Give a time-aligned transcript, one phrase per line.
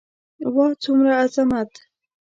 [0.55, 1.71] واه څومره عظمت.